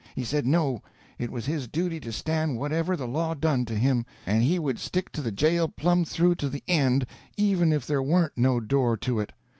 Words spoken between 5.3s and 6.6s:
jail plumb through to